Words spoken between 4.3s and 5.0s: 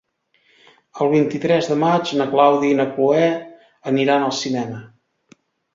al cinema.